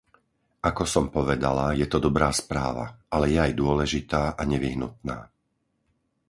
Ako 0.69 0.83
som 0.93 1.05
povedala, 1.17 1.65
je 1.79 1.85
to 1.91 1.97
dobrá 2.07 2.29
správa, 2.41 2.85
ale 3.15 3.25
je 3.37 3.37
aj 3.45 3.53
dôležitá 3.61 4.21
a 4.33 4.41
nevyhnutná. 4.51 5.17